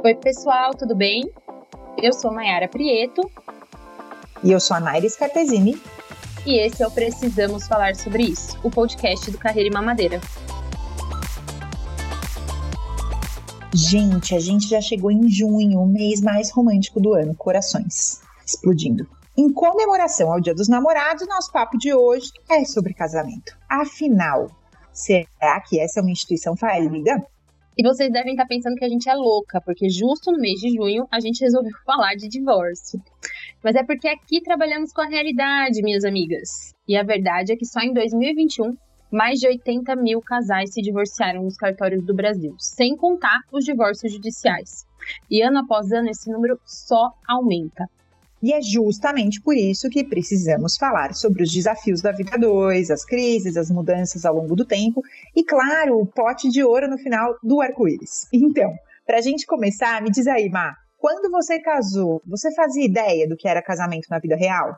[0.00, 1.28] Oi, pessoal, tudo bem?
[2.00, 3.28] Eu sou Mayara Prieto.
[4.44, 5.76] E eu sou a Naira Scarpesini.
[6.46, 10.20] E esse é o Precisamos Falar Sobre Isso, o podcast do Carreira e Mamadeira.
[13.74, 19.04] Gente, a gente já chegou em junho, o mês mais romântico do ano, corações explodindo.
[19.36, 23.58] Em comemoração ao Dia dos Namorados, nosso papo de hoje é sobre casamento.
[23.68, 24.46] Afinal,
[24.92, 27.20] será que essa é uma instituição falida?
[27.78, 30.74] E vocês devem estar pensando que a gente é louca, porque justo no mês de
[30.74, 33.00] junho a gente resolveu falar de divórcio.
[33.62, 36.74] Mas é porque aqui trabalhamos com a realidade, minhas amigas.
[36.88, 38.76] E a verdade é que só em 2021
[39.12, 44.12] mais de 80 mil casais se divorciaram nos cartórios do Brasil, sem contar os divórcios
[44.12, 44.84] judiciais.
[45.30, 47.88] E ano após ano esse número só aumenta.
[48.42, 53.04] E é justamente por isso que precisamos falar sobre os desafios da vida 2, as
[53.04, 55.02] crises, as mudanças ao longo do tempo
[55.34, 58.26] e, claro, o pote de ouro no final do arco-íris.
[58.32, 58.72] Então,
[59.06, 63.36] para a gente começar, me diz aí, Má, quando você casou, você fazia ideia do
[63.36, 64.74] que era casamento na vida real?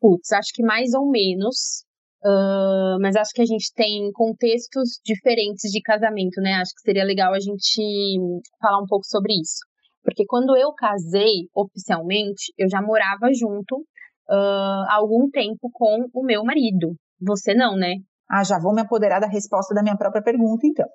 [0.00, 1.84] Putz, acho que mais ou menos.
[2.24, 6.54] Uh, mas acho que a gente tem contextos diferentes de casamento, né?
[6.54, 8.18] Acho que seria legal a gente
[8.60, 9.67] falar um pouco sobre isso.
[10.08, 16.24] Porque quando eu casei oficialmente, eu já morava junto uh, há algum tempo com o
[16.24, 16.96] meu marido.
[17.20, 17.96] Você não, né?
[18.30, 20.86] Ah, já vou me apoderar da resposta da minha própria pergunta, então.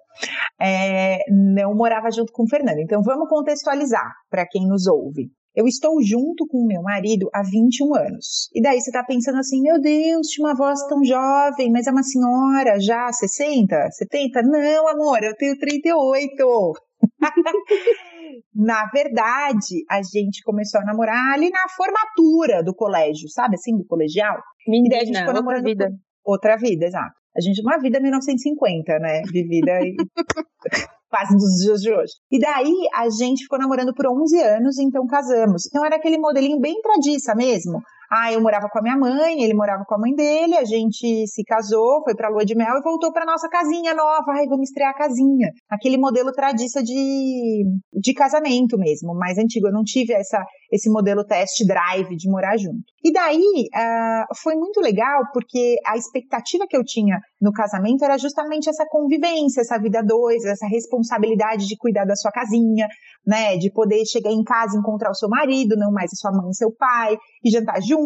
[0.60, 2.80] É, não morava junto com o Fernando.
[2.80, 5.30] Então vamos contextualizar para quem nos ouve.
[5.56, 8.50] Eu estou junto com o meu marido há 21 anos.
[8.52, 11.92] E daí você está pensando assim: meu Deus, tinha uma voz tão jovem, mas é
[11.92, 14.42] uma senhora já, 60, 70?
[14.42, 16.74] Não, amor, eu tenho 38.
[18.54, 23.86] na verdade, a gente começou a namorar ali na formatura do colégio, sabe assim, do
[23.86, 24.38] colegial?
[24.68, 25.66] Menina, e daí a gente ficou namorando.
[25.66, 25.98] Outra vida.
[26.26, 27.14] Outra vida, exato.
[27.36, 29.22] A gente, uma vida 1950, né?
[29.32, 29.96] Vivida e
[31.10, 32.14] quase nos dias de hoje.
[32.32, 35.66] E daí a gente ficou namorando por 11 anos, então casamos.
[35.68, 37.82] Então era aquele modelinho bem tradiça mesmo.
[38.16, 41.26] Ah, eu morava com a minha mãe, ele morava com a mãe dele, a gente
[41.26, 44.34] se casou, foi pra lua de mel e voltou pra nossa casinha nova.
[44.38, 45.50] Ai, vamos estrear a casinha.
[45.68, 49.66] Aquele modelo tradiça de, de casamento mesmo, mais antigo.
[49.66, 52.84] Eu não tive essa, esse modelo test drive de morar junto.
[53.04, 58.18] E daí uh, foi muito legal porque a expectativa que eu tinha no casamento era
[58.20, 62.88] justamente essa convivência, essa vida dois, essa responsabilidade de cuidar da sua casinha,
[63.26, 63.58] né?
[63.58, 66.50] De poder chegar em casa e encontrar o seu marido, não mais a sua mãe
[66.52, 68.03] e seu pai, e jantar junto,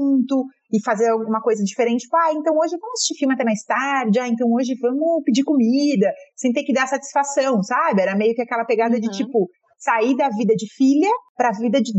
[0.71, 2.01] e fazer alguma coisa diferente.
[2.01, 5.43] Tipo, ah, então hoje vamos assistir filme até mais tarde, ah, então hoje vamos pedir
[5.43, 8.01] comida, sem ter que dar satisfação, sabe?
[8.01, 9.01] Era meio que aquela pegada uhum.
[9.01, 11.91] de tipo, sair da vida de filha para a vida de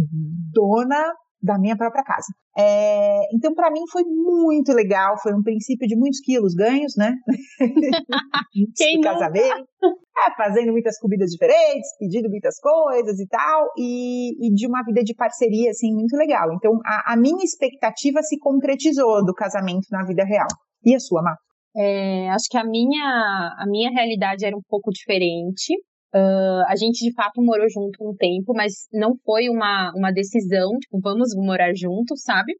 [0.52, 2.26] dona da minha própria casa.
[2.58, 5.16] É, então, para mim, foi muito legal.
[5.22, 7.14] Foi um princípio de muitos quilos ganhos, né?
[8.76, 9.64] Quem casamento.
[9.80, 15.04] É, fazendo muitas comidas diferentes, pedindo muitas coisas e tal, e, e, de uma vida
[15.04, 16.52] de parceria, assim, muito legal.
[16.52, 20.48] Então, a, a, minha expectativa se concretizou do casamento na vida real.
[20.84, 21.36] E a sua, Má?
[21.76, 25.72] É, acho que a minha, a minha realidade era um pouco diferente.
[26.14, 30.72] Uh, a gente de fato morou junto um tempo, mas não foi uma, uma decisão,
[30.80, 32.54] tipo, vamos morar juntos, sabe?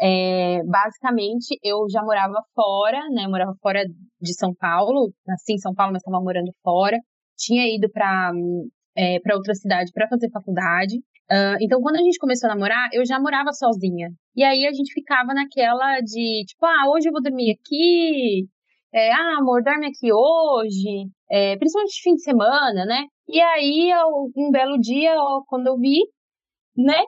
[0.00, 3.26] É, basicamente, eu já morava fora, né?
[3.28, 3.82] Morava fora
[4.20, 6.96] de São Paulo, nasci em São Paulo, mas estava morando fora.
[7.36, 8.32] Tinha ido para
[8.96, 10.96] é, para outra cidade para fazer faculdade.
[11.30, 14.10] Uh, então, quando a gente começou a namorar, eu já morava sozinha.
[14.34, 18.48] E aí a gente ficava naquela de, tipo, ah, hoje eu vou dormir aqui,
[18.92, 23.04] é, ah, amor, dorme aqui hoje, é, principalmente fim de semana, né?
[23.28, 23.92] E aí,
[24.36, 25.14] um belo dia,
[25.46, 25.98] quando eu vi,
[26.76, 27.00] né,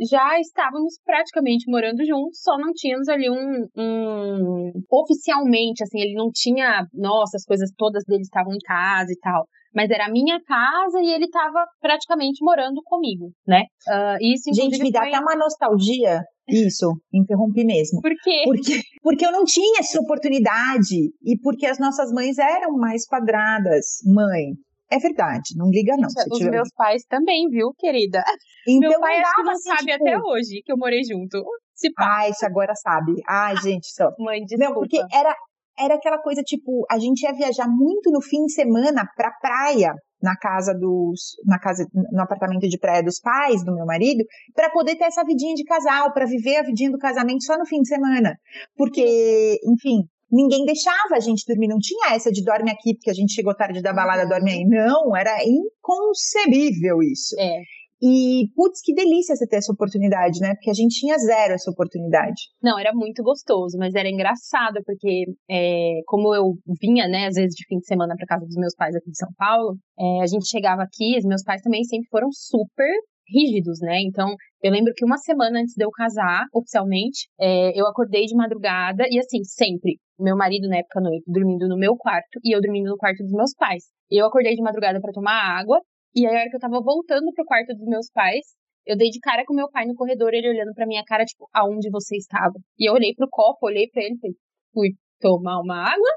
[0.00, 6.30] já estávamos praticamente morando juntos, só não tínhamos ali um, um, oficialmente, assim, ele não
[6.32, 9.46] tinha, nossa, as coisas todas dele estavam em casa e tal.
[9.74, 13.64] Mas era a minha casa e ele estava praticamente morando comigo, né?
[13.86, 15.08] Uh, isso, Gente, me dá foi...
[15.08, 18.00] até uma nostalgia isso, interrompi mesmo.
[18.00, 18.42] Por quê?
[18.44, 23.98] Porque, porque eu não tinha essa oportunidade e porque as nossas mães eram mais quadradas.
[24.04, 24.54] Mãe,
[24.90, 26.08] é verdade, não liga não.
[26.08, 26.50] Os tiver...
[26.50, 28.22] meus pais também, viu, querida?
[28.66, 30.08] Então, Meu pai acho que não assim, sabe tipo...
[30.08, 31.44] até hoje que eu morei junto.
[31.74, 33.12] Se Ai, isso agora sabe.
[33.28, 34.10] Ai, gente, só.
[34.18, 34.64] Mãe, desculpa.
[34.64, 35.34] Não, porque era,
[35.78, 39.94] era aquela coisa, tipo, a gente ia viajar muito no fim de semana pra praia
[40.22, 44.24] na casa dos, na casa, no apartamento de praia dos pais do meu marido,
[44.54, 47.66] para poder ter essa vidinha de casal, para viver a vidinha do casamento só no
[47.66, 48.36] fim de semana,
[48.76, 53.14] porque, enfim, ninguém deixava a gente dormir, não tinha essa de dorme aqui porque a
[53.14, 57.34] gente chegou tarde da balada, dorme aí, não, era inconcebível isso.
[57.38, 57.62] É.
[58.00, 60.54] E, putz, que delícia você ter essa oportunidade, né?
[60.54, 62.42] Porque a gente tinha zero essa oportunidade.
[62.62, 67.54] Não, era muito gostoso, mas era engraçado, porque é, como eu vinha, né, às vezes
[67.54, 70.26] de fim de semana para casa dos meus pais aqui de São Paulo, é, a
[70.26, 72.92] gente chegava aqui, os meus pais também sempre foram super
[73.28, 74.00] rígidos, né?
[74.02, 78.34] Então, eu lembro que uma semana antes de eu casar, oficialmente, é, eu acordei de
[78.34, 82.60] madrugada e assim, sempre, meu marido na época noite dormindo no meu quarto e eu
[82.60, 83.84] dormindo no quarto dos meus pais.
[84.10, 85.80] Eu acordei de madrugada para tomar água
[86.20, 88.46] e aí a hora que eu tava voltando pro quarto dos meus pais,
[88.86, 91.48] eu dei de cara com meu pai no corredor, ele olhando pra minha cara, tipo,
[91.52, 92.54] aonde você estava?
[92.78, 94.36] E eu olhei pro copo, olhei pra ele e falei,
[94.72, 94.88] fui
[95.20, 96.10] tomar uma água,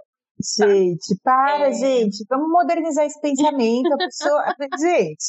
[0.57, 1.73] Gente, para, é...
[1.73, 2.25] gente.
[2.27, 3.93] Vamos modernizar esse pensamento.
[3.93, 4.43] A pessoa.
[4.79, 5.25] gente.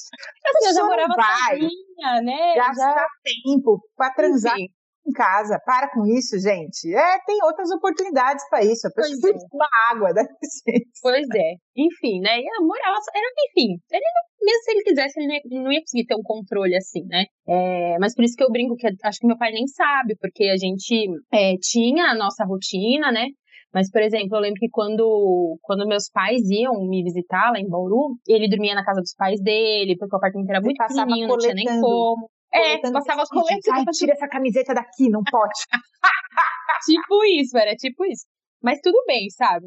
[0.46, 1.14] A pessoa já morava
[1.50, 2.54] sozinha, né?
[2.54, 3.06] Gastar já...
[3.22, 4.68] tempo para transar Enfim.
[5.06, 5.58] Em casa.
[5.64, 6.94] Para com isso, gente.
[6.94, 8.86] É, tem outras oportunidades para isso.
[8.86, 9.48] A pessoa precisa é.
[9.48, 10.22] tomar água, né?
[11.02, 11.54] Pois é.
[11.76, 12.38] Enfim, né?
[12.38, 12.98] E a morava.
[13.14, 14.04] Era, enfim, ele
[14.42, 17.24] mesmo se ele quisesse, ele não ia conseguir ter um controle assim, né?
[17.46, 20.44] É, mas por isso que eu brinco que acho que meu pai nem sabe, porque
[20.44, 23.26] a gente é, tinha a nossa rotina, né?
[23.72, 27.68] Mas, por exemplo, eu lembro que quando, quando meus pais iam me visitar lá em
[27.68, 31.38] Bauru, ele dormia na casa dos pais dele, porque o apartamento era muito pequenininho, não
[31.38, 32.28] tinha nem como.
[32.52, 33.78] É, passava coletando.
[33.78, 35.60] Ai, tira essa camiseta daqui, não pode.
[36.84, 38.26] tipo isso, era tipo isso.
[38.62, 39.66] Mas tudo bem, sabe?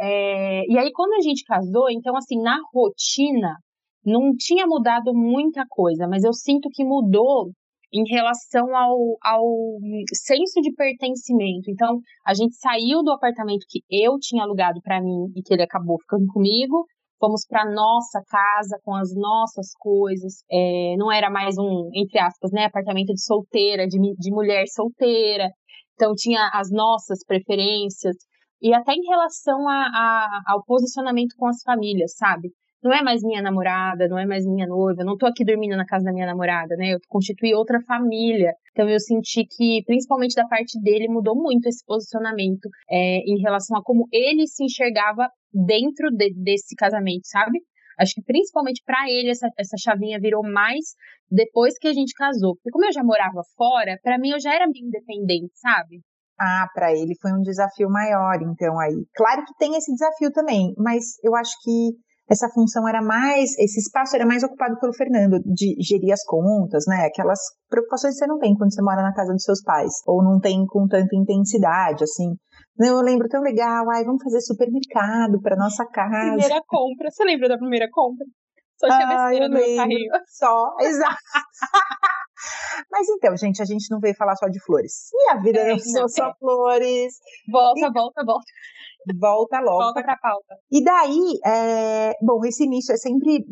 [0.00, 3.56] É, e aí, quando a gente casou, então, assim, na rotina,
[4.04, 7.50] não tinha mudado muita coisa, mas eu sinto que mudou
[7.92, 9.44] em relação ao, ao
[10.14, 11.70] senso de pertencimento.
[11.70, 15.64] Então, a gente saiu do apartamento que eu tinha alugado para mim e que ele
[15.64, 16.86] acabou ficando comigo.
[17.20, 20.42] Fomos para nossa casa com as nossas coisas.
[20.50, 25.46] É, não era mais um, entre aspas, né, apartamento de solteira, de, de mulher solteira.
[25.94, 28.16] Então, tinha as nossas preferências.
[28.62, 32.48] E até em relação a, a, ao posicionamento com as famílias, sabe?
[32.82, 35.84] Não é mais minha namorada, não é mais minha noiva, não tô aqui dormindo na
[35.84, 36.94] casa da minha namorada, né?
[36.94, 38.54] Eu constituí outra família.
[38.72, 43.76] Então eu senti que, principalmente da parte dele, mudou muito esse posicionamento é, em relação
[43.76, 47.60] a como ele se enxergava dentro de, desse casamento, sabe?
[47.98, 50.94] Acho que principalmente para ele essa, essa chavinha virou mais
[51.30, 52.54] depois que a gente casou.
[52.56, 56.00] Porque como eu já morava fora, para mim eu já era bem independente, sabe?
[56.40, 59.04] Ah, para ele foi um desafio maior, então aí.
[59.14, 61.90] Claro que tem esse desafio também, mas eu acho que
[62.30, 66.84] essa função era mais, esse espaço era mais ocupado pelo Fernando, de gerir as contas,
[66.86, 67.06] né?
[67.06, 70.22] Aquelas preocupações que você não tem quando você mora na casa dos seus pais, ou
[70.22, 72.36] não tem com tanta intensidade, assim.
[72.78, 76.36] Eu lembro tão legal, ai, vamos fazer supermercado para nossa casa.
[76.36, 78.24] Primeira compra, você lembra da primeira compra?
[78.78, 80.10] Só tinha ah, besteira no meu carrinho.
[80.26, 81.16] Só, exato.
[82.90, 85.10] Mas então, gente, a gente não veio falar só de flores.
[85.12, 87.12] E a vida é, não são só flores.
[87.52, 87.92] Volta, e...
[87.92, 88.46] volta, volta.
[89.18, 89.84] Volta logo.
[89.84, 90.54] Volta pra pauta.
[90.70, 93.44] E daí, é, bom, esse início é sempre,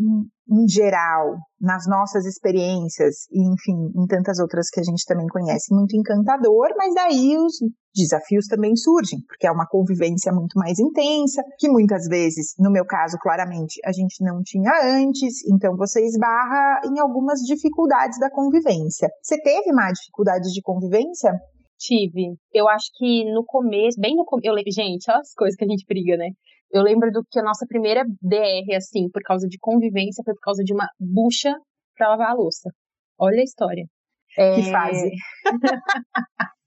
[0.51, 5.75] em geral, nas nossas experiências, e enfim, em tantas outras que a gente também conhece,
[5.75, 7.55] muito encantador, mas daí os
[7.95, 12.87] desafios também surgem, porque é uma convivência muito mais intensa, que muitas vezes, no meu
[12.87, 19.09] caso, claramente, a gente não tinha antes, então você esbarra em algumas dificuldades da convivência.
[19.23, 21.33] Você teve má dificuldades de convivência?
[21.79, 22.35] Tive.
[22.53, 25.87] Eu acho que no começo, bem no começo, gente, olha as coisas que a gente
[25.87, 26.31] briga, né?
[26.71, 30.41] Eu lembro do que a nossa primeira DR, assim, por causa de convivência, foi por
[30.41, 31.55] causa de uma bucha
[31.97, 32.71] para lavar a louça.
[33.19, 33.87] Olha a história.
[34.35, 34.71] Que é...
[34.71, 35.11] fase.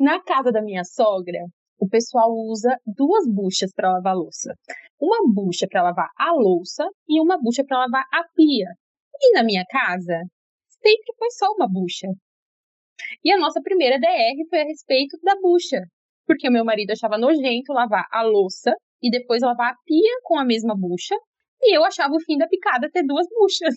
[0.00, 1.38] Na casa da minha sogra,
[1.78, 4.54] o pessoal usa duas buchas para lavar a louça.
[5.00, 8.68] Uma bucha para lavar a louça e uma bucha para lavar a pia.
[9.20, 10.22] E na minha casa,
[10.68, 12.08] sempre foi só uma bucha.
[13.24, 15.80] E a nossa primeira DR foi a respeito da bucha,
[16.26, 20.38] porque o meu marido achava nojento lavar a louça e depois lavar a pia com
[20.38, 21.14] a mesma bucha,
[21.62, 23.74] e eu achava o fim da picada ter duas buchas.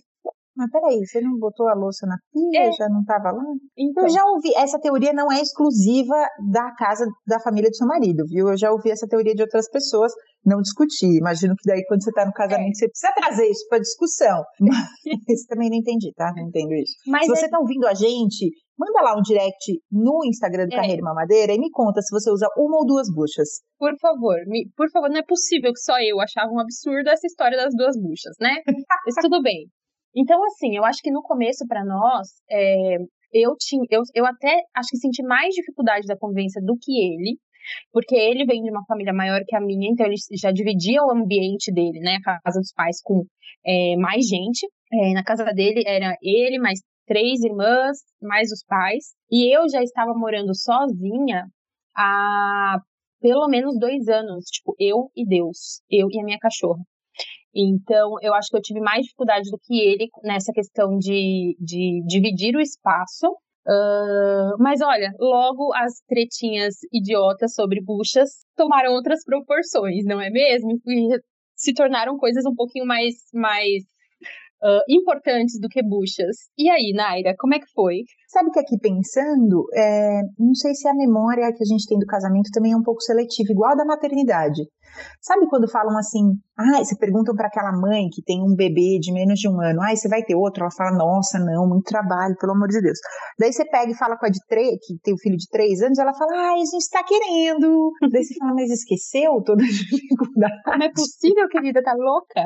[0.58, 2.68] Mas peraí, você não botou a louça na pia?
[2.68, 2.72] É.
[2.72, 3.44] Já não estava lá?
[3.78, 4.04] Então.
[4.04, 6.16] Eu já ouvi, essa teoria não é exclusiva
[6.52, 8.50] da casa da família do seu marido, viu?
[8.50, 10.12] Eu já ouvi essa teoria de outras pessoas,
[10.44, 11.20] não discuti.
[11.20, 12.74] Imagino que daí, quando você está no casamento, é.
[12.74, 14.44] você precisa trazer isso para discussão.
[15.30, 16.34] Mas também não entendi, tá?
[16.36, 16.94] Não entendo isso.
[17.06, 17.36] Mas se é...
[17.36, 20.78] você está ouvindo a gente, manda lá um direct no Instagram do é.
[20.78, 23.62] Carreira Mamadeira e me conta se você usa uma ou duas buchas.
[23.80, 27.26] Por favor, me, por favor, não é possível que só eu achava um absurdo essa
[27.26, 28.62] história das duas buchas, né?
[29.06, 29.68] Mas tudo bem.
[30.16, 32.96] Então, assim, eu acho que no começo, para nós, é,
[33.34, 37.38] eu, tinha, eu, eu até acho que senti mais dificuldade da convivência do que ele,
[37.92, 41.12] porque ele vem de uma família maior que a minha, então ele já dividia o
[41.12, 43.26] ambiente dele, né, a casa dos pais, com
[43.66, 44.66] é, mais gente.
[44.92, 49.16] É, na casa dele era ele, mais três irmãs, mais os pais.
[49.32, 51.46] E eu já estava morando sozinha
[51.96, 52.80] há
[53.20, 56.82] pelo menos dois anos, tipo, eu e Deus, eu e a minha cachorra.
[57.56, 62.04] Então, eu acho que eu tive mais dificuldade do que ele nessa questão de, de
[62.06, 63.28] dividir o espaço.
[63.68, 70.80] Uh, mas olha, logo as tretinhas idiotas sobre buchas tomaram outras proporções, não é mesmo?
[70.88, 71.20] E
[71.56, 73.84] se tornaram coisas um pouquinho mais, mais
[74.64, 76.50] uh, importantes do que buchas.
[76.58, 78.04] E aí, Naira, como é que foi?
[78.28, 82.06] Sabe que aqui pensando, é, não sei se a memória que a gente tem do
[82.06, 84.64] casamento também é um pouco seletiva, igual a da maternidade.
[85.22, 89.14] Sabe quando falam assim, ah, você perguntam para aquela mãe que tem um bebê de
[89.14, 90.64] menos de um ano, ah, você vai ter outro?
[90.64, 92.98] Ela fala, nossa, não, muito trabalho, pelo amor de Deus.
[93.40, 95.82] Daí você pega e fala com a de três, que tem um filho de três
[95.82, 97.92] anos, ela fala, ah, a gente está querendo.
[98.12, 100.62] Daí você fala, mas esqueceu toda a dificuldade?
[100.66, 102.44] Não é possível, querida, tá louca?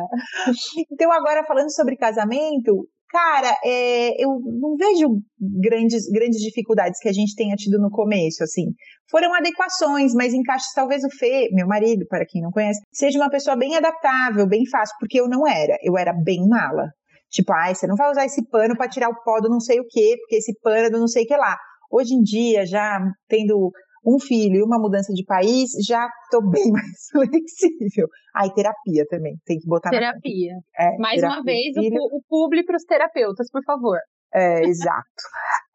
[0.91, 7.13] Então agora falando sobre casamento, Cara, é, eu não vejo grandes, grandes dificuldades que a
[7.13, 8.67] gente tenha tido no começo, assim.
[9.09, 13.29] Foram adequações, mas encaixes talvez o Fê, meu marido, para quem não conhece, seja uma
[13.29, 15.77] pessoa bem adaptável, bem fácil, porque eu não era.
[15.83, 16.87] Eu era bem mala.
[17.29, 19.81] Tipo, ai, você não vai usar esse pano para tirar o pó do não sei
[19.81, 21.57] o quê, porque esse pano é do não sei o que lá.
[21.91, 23.73] Hoje em dia, já tendo
[24.05, 28.07] um filho e uma mudança de país, já estou bem mais flexível.
[28.35, 30.53] Aí, ah, terapia também, tem que botar Terapia.
[30.77, 33.97] É, mais terapia, uma vez, o, o público para os terapeutas, por favor.
[34.33, 35.05] É, exato.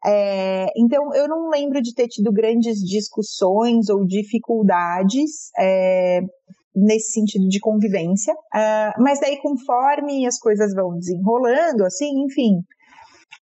[0.05, 6.21] É, então, eu não lembro de ter tido grandes discussões ou dificuldades é,
[6.77, 12.61] nesse sentido de convivência, uh, mas daí, conforme as coisas vão desenrolando, assim, enfim,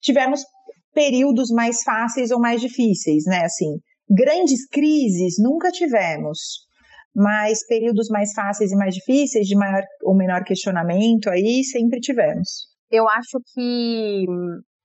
[0.02, 0.44] tivemos
[0.92, 3.44] períodos mais fáceis ou mais difíceis, né?
[3.44, 3.78] Assim,
[4.14, 6.66] Grandes crises nunca tivemos,
[7.16, 12.68] mas períodos mais fáceis e mais difíceis, de maior ou menor questionamento, aí sempre tivemos.
[12.90, 14.26] Eu acho que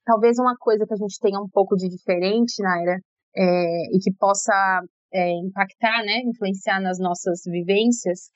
[0.05, 2.98] talvez uma coisa que a gente tenha um pouco de diferente, Naira,
[3.36, 4.81] é, e que possa
[5.13, 8.29] é, impactar, né, influenciar nas nossas vivências,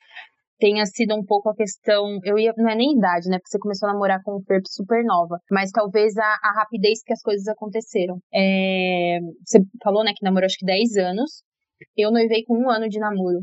[0.62, 3.58] tenha sido um pouco a questão, eu ia, não é nem idade, né, porque você
[3.58, 7.20] começou a namorar com o Ferp super nova, mas talvez a, a, rapidez que as
[7.20, 8.18] coisas aconteceram.
[8.32, 11.42] É, você falou, né, que namorou acho que 10 anos,
[11.96, 13.40] eu noivei com um ano de namoro.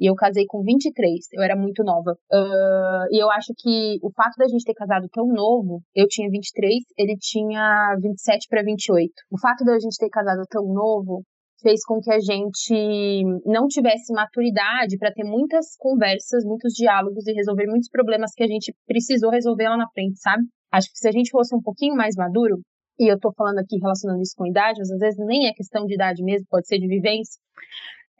[0.00, 2.12] E eu casei com 23, eu era muito nova.
[2.30, 6.30] Uh, e eu acho que o fato da gente ter casado tão novo, eu tinha
[6.30, 9.10] 23, ele tinha 27 para 28.
[9.32, 11.24] O fato da gente ter casado tão novo
[11.62, 17.32] fez com que a gente não tivesse maturidade para ter muitas conversas, muitos diálogos e
[17.32, 20.44] resolver muitos problemas que a gente precisou resolver lá na frente, sabe?
[20.72, 22.60] Acho que se a gente fosse um pouquinho mais maduro,
[22.98, 25.84] e eu tô falando aqui relacionando isso com idade, mas às vezes nem é questão
[25.86, 27.40] de idade mesmo, pode ser de vivência.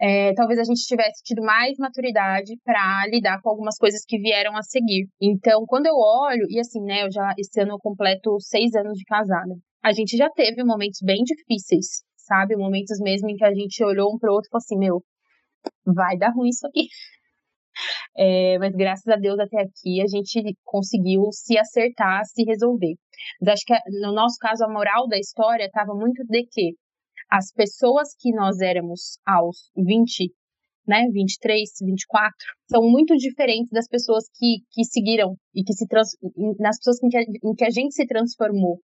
[0.01, 4.57] É, talvez a gente tivesse tido mais maturidade para lidar com algumas coisas que vieram
[4.57, 5.09] a seguir.
[5.21, 8.97] Então, quando eu olho, e assim, né, eu já esse ano eu completo seis anos
[8.97, 9.55] de casada.
[9.83, 12.57] A gente já teve momentos bem difíceis, sabe?
[12.57, 15.03] Momentos mesmo em que a gente olhou um pro outro e falou assim, meu,
[15.85, 16.87] vai dar ruim isso aqui.
[18.17, 22.95] É, mas graças a Deus até aqui a gente conseguiu se acertar, se resolver.
[23.41, 26.73] Mas acho que no nosso caso a moral da história estava muito de que
[27.31, 30.33] as pessoas que nós éramos aos 20,
[30.89, 32.33] né, 23, 24,
[32.69, 36.17] são muito diferentes das pessoas que, que seguiram e que se trans,
[36.59, 38.81] nas pessoas em que, a, em que a gente se transformou.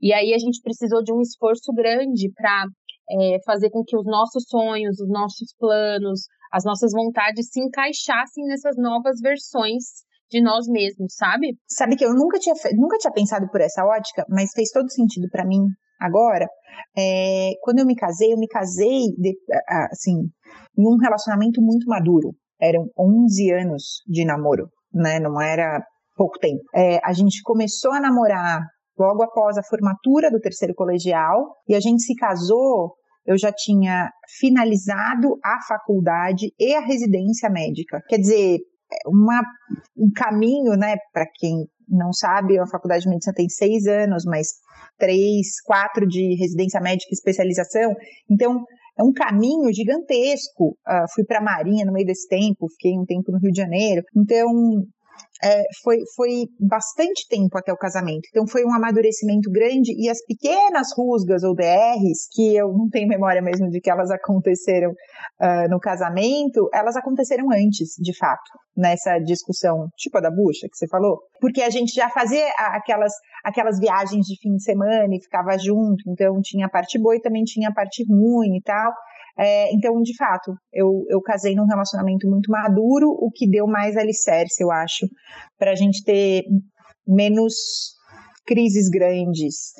[0.00, 2.66] E aí a gente precisou de um esforço grande para
[3.10, 8.44] é, fazer com que os nossos sonhos, os nossos planos, as nossas vontades se encaixassem
[8.46, 9.84] nessas novas versões
[10.30, 11.56] de nós mesmos, sabe?
[11.68, 15.28] Sabe que eu nunca tinha, nunca tinha pensado por essa ótica, mas fez todo sentido
[15.30, 15.60] para mim
[16.00, 16.46] agora.
[16.96, 19.36] É, quando eu me casei, eu me casei de,
[19.92, 20.14] assim,
[20.78, 22.34] em um relacionamento muito maduro.
[22.60, 25.20] Eram 11 anos de namoro, né?
[25.20, 25.84] Não era
[26.16, 26.62] pouco tempo.
[26.74, 28.60] É, a gente começou a namorar
[28.98, 32.94] logo após a formatura do terceiro colegial, e a gente se casou.
[33.26, 38.02] Eu já tinha finalizado a faculdade e a residência médica.
[38.06, 38.58] Quer dizer,
[38.92, 39.40] é uma,
[39.96, 44.48] um caminho, né, para quem não sabe, a faculdade de medicina tem seis anos, mas
[44.98, 47.94] três, quatro de residência médica e especialização.
[48.30, 48.64] Então,
[48.98, 50.76] é um caminho gigantesco.
[50.86, 53.60] Uh, fui para a Marinha no meio desse tempo, fiquei um tempo no Rio de
[53.60, 54.02] Janeiro.
[54.16, 54.48] Então,
[55.44, 58.22] é, foi, foi bastante tempo até o casamento.
[58.30, 63.06] Então foi um amadurecimento grande e as pequenas rusgas ou DRs, que eu não tenho
[63.06, 68.42] memória mesmo de que elas aconteceram uh, no casamento, elas aconteceram antes, de fato,
[68.74, 71.18] nessa discussão, tipo a da bucha que você falou.
[71.40, 73.12] Porque a gente já fazia aquelas,
[73.44, 77.20] aquelas viagens de fim de semana e ficava junto, então tinha a parte boa e
[77.20, 78.90] também tinha a parte ruim e tal.
[79.38, 83.96] É, então, de fato, eu, eu casei num relacionamento muito maduro, o que deu mais
[83.96, 85.06] alicerce, eu acho,
[85.58, 86.44] para a gente ter
[87.06, 87.54] menos
[88.46, 89.72] crises grandes.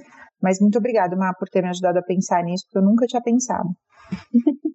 [0.42, 3.22] Mas muito obrigada, Má, por ter me ajudado a pensar nisso, porque eu nunca tinha
[3.22, 3.68] pensado.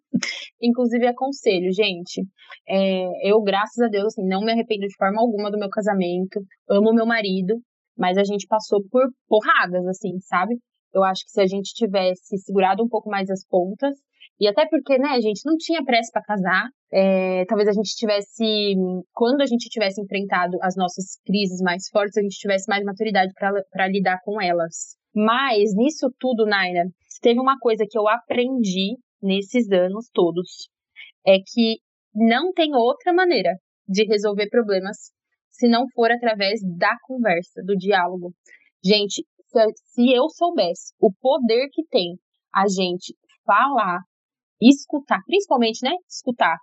[0.61, 2.21] inclusive aconselho, gente.
[2.67, 6.41] É, eu, graças a Deus, assim, não me arrependo de forma alguma do meu casamento.
[6.69, 7.59] Amo meu marido,
[7.97, 10.55] mas a gente passou por porradas, assim, sabe?
[10.93, 13.95] Eu acho que se a gente tivesse segurado um pouco mais as pontas,
[14.39, 17.93] e até porque, né, a gente não tinha pressa para casar, é, talvez a gente
[17.95, 18.73] tivesse,
[19.13, 23.33] quando a gente tivesse enfrentado as nossas crises mais fortes, a gente tivesse mais maturidade
[23.33, 24.95] para lidar com elas.
[25.13, 26.85] Mas nisso tudo, Naira,
[27.21, 30.69] teve uma coisa que eu aprendi nesses anos todos,
[31.27, 31.79] é que
[32.15, 33.55] não tem outra maneira
[33.87, 35.11] de resolver problemas
[35.49, 38.33] se não for através da conversa, do diálogo.
[38.83, 39.25] Gente,
[39.83, 42.17] se eu soubesse o poder que tem
[42.53, 43.13] a gente
[43.45, 43.99] falar,
[44.61, 45.91] escutar, principalmente, né?
[46.09, 46.57] Escutar,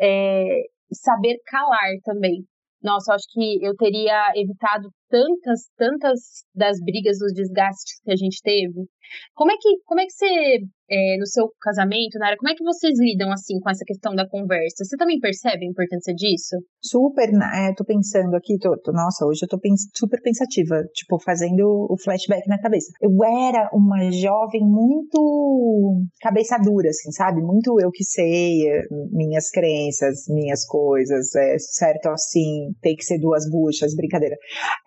[0.00, 2.44] é, saber calar também.
[2.82, 6.20] Nossa, acho que eu teria evitado tantas, tantas
[6.52, 8.88] das brigas, dos desgastes que a gente teve.
[9.34, 10.58] Como é que, como é que você
[10.90, 14.28] é, no seu casamento, Nara, como é que vocês lidam assim com essa questão da
[14.28, 14.84] conversa?
[14.84, 16.56] Você também percebe a importância disso?
[16.82, 17.72] Super, né?
[17.76, 21.96] tô pensando aqui, tô, tô, nossa, hoje eu tô pens super pensativa, tipo, fazendo o
[22.02, 22.92] flashback na cabeça.
[23.00, 27.40] Eu era uma jovem muito cabeça dura, assim, sabe?
[27.40, 33.18] Muito eu que sei, eh, minhas crenças, minhas coisas, é certo assim, tem que ser
[33.18, 34.36] duas buchas, brincadeira.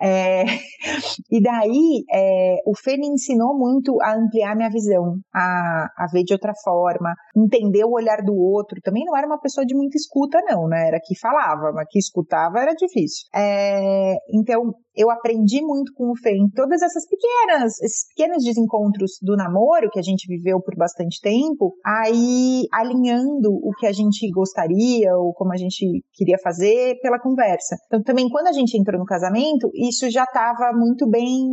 [0.01, 0.16] É,
[1.31, 6.23] e daí, é, o Fê me ensinou muito a ampliar minha visão, a a, ver
[6.23, 8.79] de outra forma, entender o olhar do outro.
[8.81, 10.87] Também não era uma pessoa de muita escuta, não, né?
[10.87, 13.27] Era que falava, mas que escutava era difícil.
[13.35, 19.11] É, então, eu aprendi muito com o Fê em todas essas pequenas, esses pequenos desencontros
[19.21, 24.29] do namoro que a gente viveu por bastante tempo, aí alinhando o que a gente
[24.31, 27.75] gostaria ou como a gente queria fazer pela conversa.
[27.85, 31.47] Então, também quando a gente entrou no casamento, isso já estava muito bem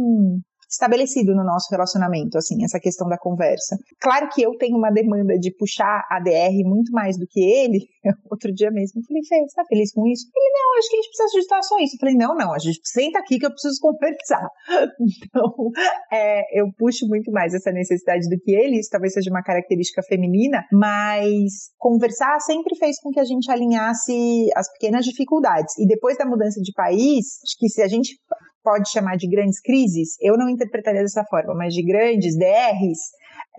[0.75, 3.77] estabelecido no nosso relacionamento, assim, essa questão da conversa.
[4.01, 7.87] Claro que eu tenho uma demanda de puxar a DR muito mais do que ele.
[8.31, 10.27] Outro dia mesmo, eu falei, Fê, você tá feliz com isso?
[10.35, 11.97] Ele, não, acho que a gente precisa ajustar só isso.
[11.97, 14.49] Eu falei, não, não, a gente senta aqui que eu preciso conversar.
[15.01, 15.71] Então,
[16.13, 20.03] é, eu puxo muito mais essa necessidade do que ele, isso talvez seja uma característica
[20.03, 25.77] feminina, mas conversar sempre fez com que a gente alinhasse as pequenas dificuldades.
[25.79, 28.19] E depois da mudança de país, acho que se a gente
[28.65, 32.99] pode chamar de grandes crises, eu não interpretaria dessa forma, mas de grandes DRs,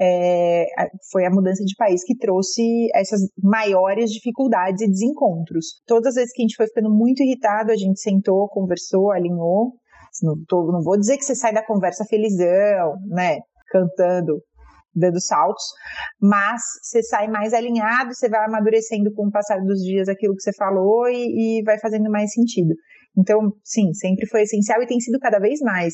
[0.02, 0.66] é,
[1.12, 5.82] foi a mudança de país que trouxe essas maiores dificuldades e desencontros.
[5.86, 9.74] Todas as vezes que a gente foi ficando muito irritado, a gente sentou, conversou, alinhou.
[10.22, 13.40] Não, tô, não vou dizer que você sai da conversa felizão, né?
[13.70, 14.42] Cantando,
[14.96, 15.64] dando saltos,
[16.22, 20.42] mas você sai mais alinhado, você vai amadurecendo com o passar dos dias aquilo que
[20.42, 22.74] você falou e, e vai fazendo mais sentido.
[23.18, 25.94] Então, sim, sempre foi essencial e tem sido cada vez mais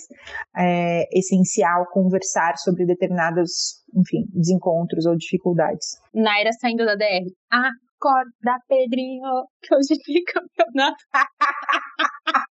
[0.57, 5.97] é, essencial conversar sobre determinados, enfim, desencontros ou dificuldades.
[6.13, 7.25] Naira saindo da DR.
[7.51, 11.03] Acorda, Pedrinho, que hoje tem campeonato.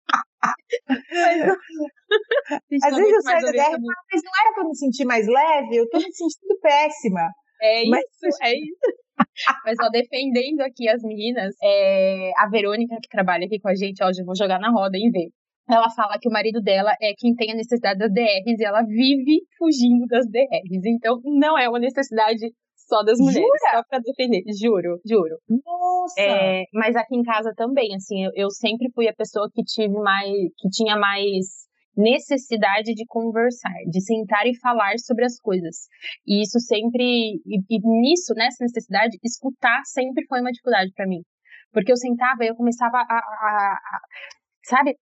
[2.84, 5.88] Às vezes eu saio da DR, mas não era para me sentir mais leve, eu
[5.90, 7.28] tô me sentindo péssima.
[7.62, 8.36] É isso, mas...
[8.42, 9.00] é isso.
[9.64, 14.02] Mas, ó, defendendo aqui as meninas, é, a Verônica, que trabalha aqui com a gente,
[14.02, 15.28] ó, eu vou jogar na roda e ver.
[15.68, 18.82] Ela fala que o marido dela é quem tem a necessidade das DRs e ela
[18.82, 20.84] vive fugindo das DRs.
[20.84, 22.40] Então, não é uma necessidade
[22.90, 23.76] só das mulheres, Jura?
[23.76, 24.42] só pra defender.
[24.60, 25.38] Juro, juro.
[25.48, 26.20] Nossa!
[26.20, 29.94] É, mas aqui em casa também, assim, eu, eu sempre fui a pessoa que tive
[29.94, 30.28] mais,
[30.58, 31.69] que tinha mais
[32.00, 35.88] necessidade de conversar, de sentar e falar sobre as coisas.
[36.26, 37.04] E isso sempre,
[37.46, 41.22] e, e nisso, nessa necessidade, escutar sempre foi uma dificuldade para mim.
[41.72, 44.00] Porque eu sentava e eu começava a, a, a,
[44.64, 44.96] sabe,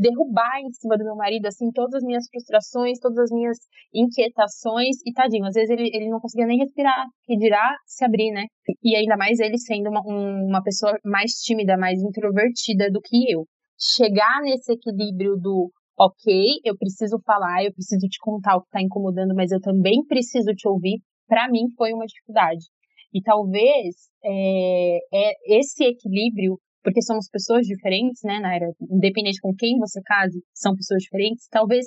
[0.00, 3.58] derrubar em cima do meu marido, assim, todas as minhas frustrações, todas as minhas
[3.92, 8.32] inquietações, e tadinho, às vezes ele, ele não conseguia nem respirar, que dirá se abrir,
[8.32, 8.44] né?
[8.82, 13.30] E ainda mais ele sendo uma, um, uma pessoa mais tímida, mais introvertida do que
[13.30, 13.44] eu.
[13.78, 16.32] Chegar nesse equilíbrio do ok,
[16.64, 20.54] eu preciso falar, eu preciso te contar o que está incomodando, mas eu também preciso
[20.54, 22.64] te ouvir, para mim foi uma dificuldade.
[23.12, 28.72] E talvez é, é esse equilíbrio, porque somos pessoas diferentes, né, Naira?
[28.90, 31.84] Independente com quem você case, são pessoas diferentes, talvez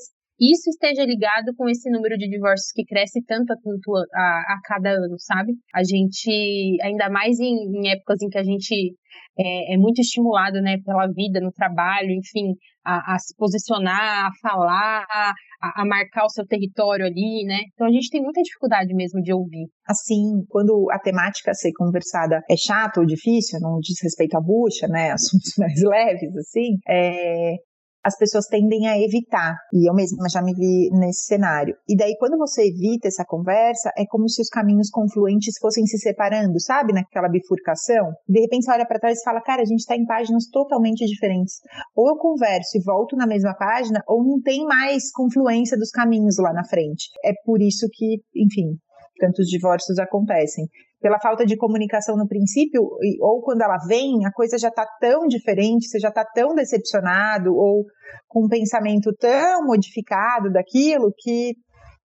[0.51, 4.59] isso esteja ligado com esse número de divórcios que cresce tanto a, tanto a, a
[4.63, 5.53] cada ano, sabe?
[5.73, 8.95] A gente, ainda mais em, em épocas em que a gente
[9.37, 14.31] é, é, muito estimulado, né, pela vida, no trabalho, enfim, a, a se posicionar, a
[14.41, 17.59] falar, a, a, marcar o seu território ali, né?
[17.73, 19.67] Então a gente tem muita dificuldade mesmo de ouvir.
[19.87, 24.41] Assim, quando a temática a ser conversada é chata ou difícil, não diz respeito à
[24.41, 27.55] bucha, né, assuntos mais leves, assim, é,
[28.03, 29.55] as pessoas tendem a evitar.
[29.73, 31.75] E eu mesma já me vi nesse cenário.
[31.87, 35.97] E daí, quando você evita essa conversa, é como se os caminhos confluentes fossem se
[35.97, 36.93] separando, sabe?
[36.93, 38.11] Naquela bifurcação.
[38.27, 41.05] De repente, você olha para trás e fala, cara, a gente está em páginas totalmente
[41.05, 41.61] diferentes.
[41.95, 46.37] Ou eu converso e volto na mesma página, ou não tem mais confluência dos caminhos
[46.39, 47.09] lá na frente.
[47.23, 48.77] É por isso que, enfim,
[49.19, 50.65] tantos divórcios acontecem
[51.03, 52.81] pela falta de comunicação no princípio,
[53.19, 57.53] ou quando ela vem, a coisa já está tão diferente, você já está tão decepcionado,
[57.53, 57.83] ou
[58.29, 61.55] com um pensamento tão modificado daquilo, que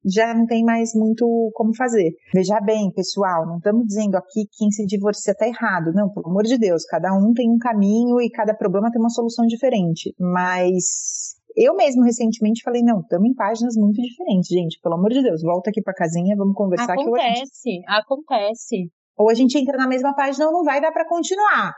[0.03, 2.11] já não tem mais muito como fazer.
[2.33, 5.93] Veja bem, pessoal, não estamos dizendo aqui que quem se divorcia está errado.
[5.93, 9.11] Não, pelo amor de Deus, cada um tem um caminho e cada problema tem uma
[9.11, 10.15] solução diferente.
[10.19, 14.79] Mas eu mesmo recentemente falei, não, estamos em páginas muito diferentes, gente.
[14.83, 16.93] Pelo amor de Deus, volta aqui para casinha, vamos conversar.
[16.93, 18.91] Acontece, que acontece.
[19.17, 21.73] Ou a gente entra na mesma página ou não vai dar para continuar.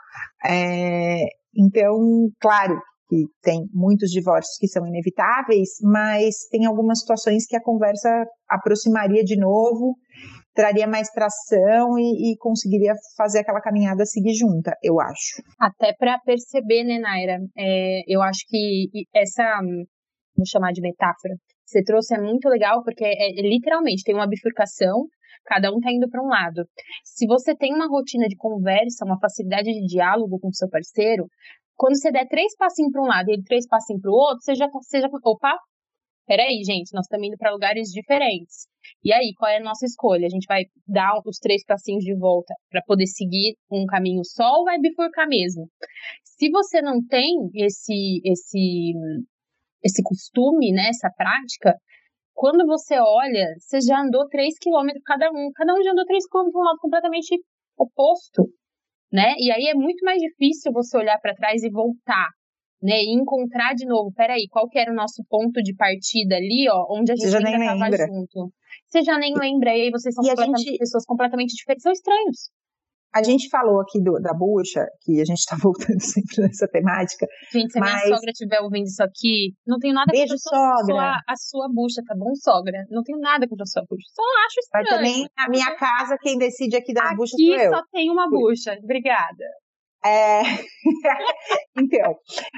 [0.45, 1.21] É,
[1.57, 7.63] então, claro que tem muitos divórcios que são inevitáveis, mas tem algumas situações que a
[7.63, 8.09] conversa
[8.49, 9.97] aproximaria de novo
[10.59, 15.41] traria mais tração e, e, conseguiria fazer aquela caminhada seguir junta, eu acho.
[15.57, 17.39] Até para perceber, né, Naira?
[17.57, 19.61] É, eu acho que essa,
[20.37, 24.27] vou chamar de metáfora, você trouxe é muito legal, porque é, é literalmente tem uma
[24.27, 25.07] bifurcação,
[25.47, 26.67] cada um tá indo para um lado.
[27.05, 31.27] Se você tem uma rotina de conversa, uma facilidade de diálogo com seu parceiro,
[31.77, 34.43] quando você der três passinhos para um lado e ele três passinhos para o outro,
[34.43, 35.55] você já, você já, opa,
[36.29, 38.69] peraí, gente, nós estamos indo para lugares diferentes.
[39.03, 40.27] E aí, qual é a nossa escolha?
[40.27, 44.59] A gente vai dar os três passinhos de volta para poder seguir um caminho só
[44.59, 45.69] ou vai bifurcar mesmo?
[46.25, 48.93] Se você não tem esse esse
[49.83, 51.75] esse costume, né, essa prática,
[52.35, 56.27] quando você olha, você já andou três quilômetros cada um, cada um já andou três
[56.29, 57.41] quilômetros para um lado completamente
[57.79, 58.45] oposto,
[59.13, 59.35] né?
[59.39, 62.29] E aí é muito mais difícil você olhar para trás e voltar
[62.83, 66.69] né, e encontrar de novo, peraí, qual que era o nosso ponto de partida ali,
[66.71, 68.53] ó, onde a gente ainda estava junto.
[68.89, 70.79] Você já nem lembra, e aí vocês são completamente, gente...
[70.79, 72.51] pessoas completamente diferentes, são estranhos.
[73.15, 77.27] A gente falou aqui do, da bucha, que a gente tá voltando sempre nessa temática.
[77.53, 80.77] Gente, se a minha sogra estiver ouvindo isso aqui, não tenho nada Beijo, contra sogra.
[80.77, 82.85] A, sua, a sua bucha, tá bom, sogra?
[82.91, 84.07] Não tenho nada contra a sua bucha.
[84.13, 84.87] Só acho estranho.
[84.87, 87.55] Mas também, na minha casa, quem decide aqui das aqui buchas sou eu.
[87.55, 88.79] Aqui só tem uma bucha.
[88.83, 89.45] Obrigada.
[90.05, 90.43] É...
[91.77, 92.15] então,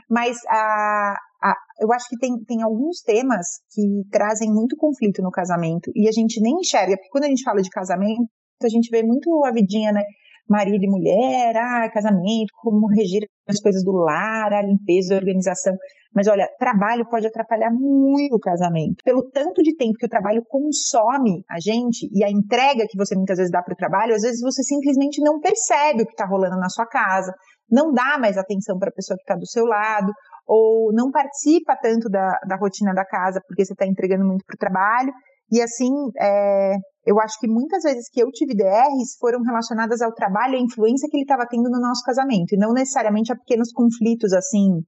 [0.08, 5.30] mas a, a, eu acho que tem, tem alguns temas que trazem muito conflito no
[5.30, 8.28] casamento e a gente nem enxerga, porque quando a gente fala de casamento,
[8.62, 10.02] a gente vê muito a vidinha, né?
[10.48, 15.74] Marido e mulher, ah, casamento, como regir as coisas do lar, a limpeza, a organização.
[16.14, 18.96] Mas olha, trabalho pode atrapalhar muito o casamento.
[19.04, 23.14] Pelo tanto de tempo que o trabalho consome a gente e a entrega que você
[23.14, 26.26] muitas vezes dá para o trabalho, às vezes você simplesmente não percebe o que está
[26.26, 27.32] rolando na sua casa,
[27.70, 30.12] não dá mais atenção para a pessoa que está do seu lado,
[30.46, 34.54] ou não participa tanto da, da rotina da casa porque você está entregando muito para
[34.54, 35.12] o trabalho.
[35.52, 36.74] E assim, é,
[37.06, 40.60] eu acho que muitas vezes que eu tive DRs foram relacionadas ao trabalho e à
[40.60, 44.78] influência que ele estava tendo no nosso casamento, e não necessariamente a pequenos conflitos assim,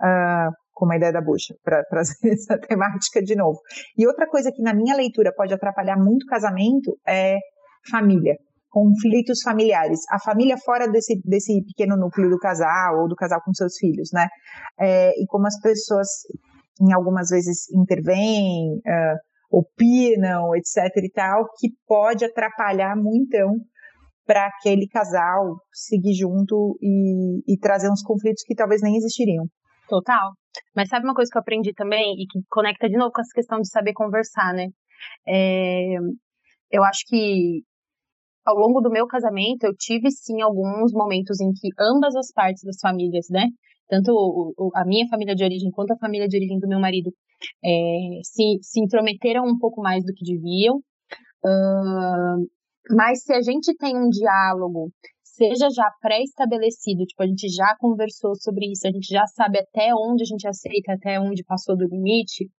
[0.00, 3.58] uh, como a ideia da bucha, para trazer essa temática de novo.
[3.96, 7.36] E outra coisa que na minha leitura pode atrapalhar muito o casamento é
[7.90, 8.34] família,
[8.70, 10.00] conflitos familiares.
[10.10, 14.08] A família fora desse, desse pequeno núcleo do casal ou do casal com seus filhos,
[14.12, 14.26] né?
[14.80, 16.08] É, e como as pessoas,
[16.80, 23.36] em algumas vezes, intervêm, uh, opinam, etc e tal, que pode atrapalhar muito,
[24.28, 29.46] para aquele casal seguir junto e, e trazer uns conflitos que talvez nem existiriam.
[29.88, 30.32] Total.
[30.76, 33.32] Mas sabe uma coisa que eu aprendi também e que conecta de novo com essa
[33.34, 34.66] questão de saber conversar, né?
[35.26, 35.96] É,
[36.70, 37.62] eu acho que
[38.44, 42.62] ao longo do meu casamento eu tive sim alguns momentos em que ambas as partes
[42.64, 43.46] das famílias, né?
[43.88, 47.10] Tanto a minha família de origem quanto a família de origem do meu marido
[47.64, 50.76] é, se, se intrometeram um pouco mais do que deviam.
[51.44, 52.46] Uh,
[52.90, 54.90] mas se a gente tem um diálogo
[55.38, 59.94] seja já pré-estabelecido, tipo, a gente já conversou sobre isso, a gente já sabe até
[59.94, 62.50] onde a gente aceita, até onde passou do limite.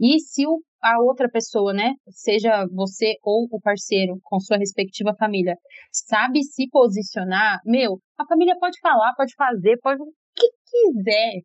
[0.00, 5.14] E se o, a outra pessoa, né, seja você ou o parceiro com sua respectiva
[5.18, 5.56] família,
[5.92, 11.42] sabe se posicionar, meu, a família pode falar, pode fazer, pode o que quiser,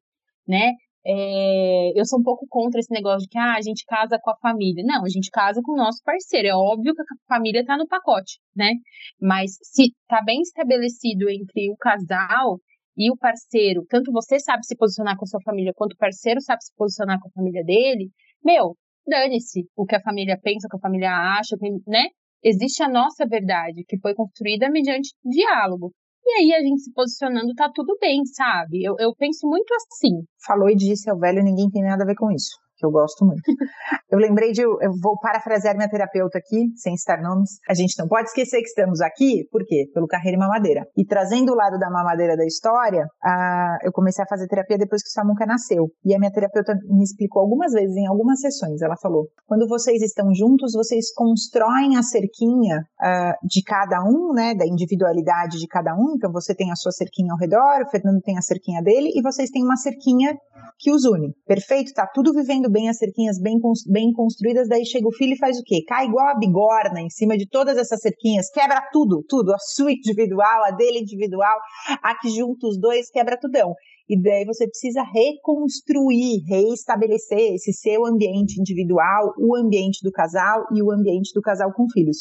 [0.47, 0.73] né?
[1.09, 4.29] É, eu sou um pouco contra esse negócio de que ah, a gente casa com
[4.29, 4.83] a família.
[4.85, 6.49] Não, a gente casa com o nosso parceiro.
[6.49, 8.73] É óbvio que a família está no pacote, né?
[9.21, 12.59] Mas se está bem estabelecido entre o casal
[12.97, 16.41] e o parceiro, tanto você sabe se posicionar com a sua família, quanto o parceiro
[16.41, 18.09] sabe se posicionar com a família dele,
[18.43, 18.75] meu,
[19.07, 21.55] dane-se o que a família pensa, o que a família acha,
[21.87, 22.07] né?
[22.43, 25.93] Existe a nossa verdade, que foi construída mediante diálogo.
[26.27, 28.83] E aí a gente se posicionando, tá tudo bem, sabe?
[28.83, 30.25] Eu, eu penso muito assim.
[30.45, 33.25] Falou e disse ao velho, ninguém tem nada a ver com isso que eu gosto
[33.25, 33.41] muito.
[34.09, 37.59] Eu lembrei de, eu vou parafrasear minha terapeuta aqui, sem citar nomes.
[37.67, 39.83] A gente não pode esquecer que estamos aqui, por quê?
[39.93, 40.87] Pelo Carreira e Mamadeira.
[40.95, 45.03] E trazendo o lado da mamadeira da história, a, eu comecei a fazer terapia depois
[45.03, 45.89] que o Samuca nasceu.
[46.05, 50.01] E a minha terapeuta me explicou algumas vezes, em algumas sessões, ela falou: quando vocês
[50.01, 55.93] estão juntos, vocês constroem a cerquinha uh, de cada um, né, da individualidade de cada
[55.95, 56.13] um.
[56.15, 59.21] Então você tem a sua cerquinha ao redor, o Fernando tem a cerquinha dele, e
[59.21, 60.33] vocês têm uma cerquinha
[60.79, 61.33] que os une.
[61.45, 61.93] Perfeito?
[61.93, 63.57] Tá tudo vivendo bem, as cerquinhas bem,
[63.89, 65.83] bem construídas, daí chega o filho e faz o quê?
[65.87, 69.91] Cai igual a bigorna em cima de todas essas cerquinhas, quebra tudo, tudo, a sua
[69.91, 71.57] individual, a dele individual,
[72.03, 73.73] a que junta os dois, quebra tudão.
[74.09, 80.81] E daí você precisa reconstruir, reestabelecer esse seu ambiente individual, o ambiente do casal e
[80.81, 82.19] o ambiente do casal com filhos.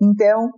[0.00, 0.48] Então,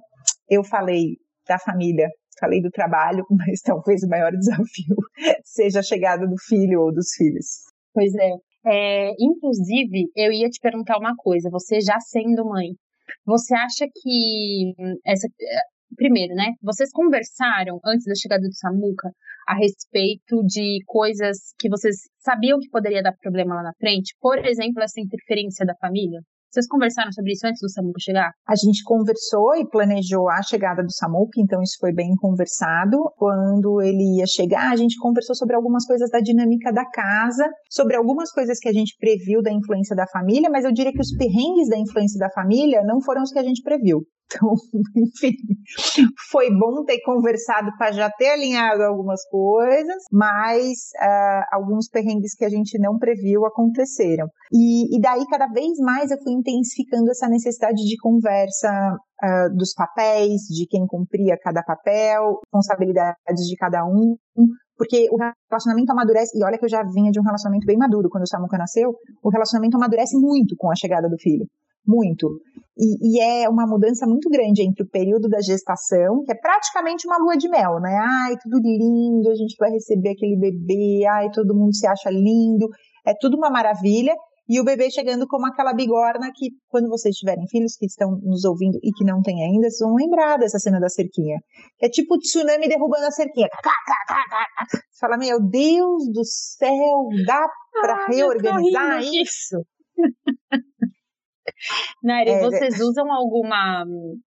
[0.49, 1.17] eu falei
[1.49, 4.97] da família falei do trabalho, mas talvez o maior desafio
[5.45, 7.63] seja a chegada do filho ou dos filhos.
[7.95, 8.31] Pois é.
[8.67, 9.11] é.
[9.19, 12.71] Inclusive, eu ia te perguntar uma coisa, você já sendo mãe,
[13.25, 15.29] você acha que essa.
[15.95, 16.53] Primeiro, né?
[16.63, 19.11] Vocês conversaram antes da chegada do Samuca
[19.47, 24.17] a respeito de coisas que vocês sabiam que poderia dar problema lá na frente?
[24.19, 26.21] Por exemplo, essa interferência da família?
[26.53, 28.31] Vocês conversaram sobre isso antes do Samuca chegar?
[28.47, 32.99] A gente conversou e planejou a chegada do Samuca, então isso foi bem conversado.
[33.17, 37.97] Quando ele ia chegar, a gente conversou sobre algumas coisas da dinâmica da casa, sobre
[37.97, 41.17] algumas coisas que a gente previu da influência da família, mas eu diria que os
[41.17, 44.03] perrengues da influência da família não foram os que a gente previu.
[44.35, 44.55] Então,
[44.97, 45.35] enfim,
[46.31, 52.45] foi bom ter conversado para já ter alinhado algumas coisas, mas uh, alguns perrengues que
[52.45, 54.27] a gente não previu aconteceram.
[54.53, 58.71] E, e, daí, cada vez mais, eu fui intensificando essa necessidade de conversa
[59.23, 64.17] uh, dos papéis, de quem cumpria cada papel, responsabilidades de cada um,
[64.77, 65.17] porque o
[65.51, 68.29] relacionamento amadurece, e olha que eu já vinha de um relacionamento bem maduro quando o
[68.29, 68.91] Samuca nasceu,
[69.23, 71.47] o relacionamento amadurece muito com a chegada do filho
[71.87, 72.29] muito.
[72.77, 77.07] E, e, é uma mudança muito grande entre o período da gestação, que é praticamente
[77.07, 77.97] uma lua de mel, né?
[78.27, 82.69] Ai, tudo lindo, a gente vai receber aquele bebê, ai, todo mundo se acha lindo,
[83.07, 84.15] é tudo uma maravilha.
[84.49, 88.45] E o bebê chegando como aquela bigorna que, quando vocês tiverem filhos que estão nos
[88.45, 91.39] ouvindo e que não têm ainda, vocês vão lembrar dessa cena da cerquinha.
[91.81, 93.49] É tipo o tsunami derrubando a cerquinha.
[94.69, 97.47] Você fala, meu Deus do céu, dá
[97.81, 99.65] para ah, reorganizar isso?
[102.03, 103.85] Naira, é, vocês usam alguma,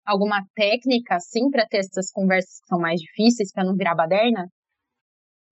[0.06, 4.46] alguma técnica, assim, para ter essas conversas que são mais difíceis, para não virar baderna?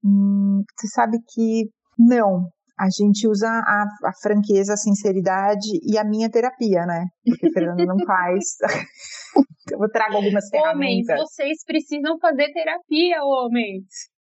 [0.04, 2.48] Hum, você sabe que não.
[2.78, 7.06] A gente usa a, a, franqueza, a sinceridade e a minha terapia, né?
[7.24, 8.44] Porque Fernando não faz.
[9.72, 11.16] Eu trago algumas ferramentas.
[11.16, 13.84] Homens, vocês precisam fazer terapia, homens.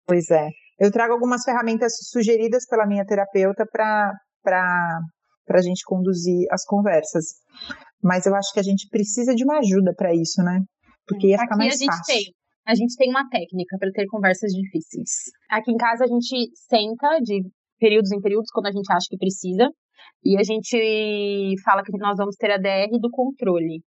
[0.05, 0.49] Pois é.
[0.79, 4.11] Eu trago algumas ferramentas sugeridas pela minha terapeuta para
[5.49, 7.41] para a gente conduzir as conversas.
[8.03, 10.61] Mas eu acho que a gente precisa de uma ajuda para isso, né?
[11.07, 12.13] Porque ia ficar Aqui mais a gente fácil.
[12.13, 12.23] Tem.
[12.67, 15.09] A gente tem uma técnica para ter conversas difíceis.
[15.49, 17.41] Aqui em casa a gente senta de
[17.79, 19.67] períodos em períodos quando a gente acha que precisa.
[20.23, 23.81] E a gente fala que nós vamos ter a DR do controle.